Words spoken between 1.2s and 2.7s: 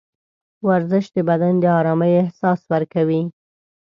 بدن د ارامۍ احساس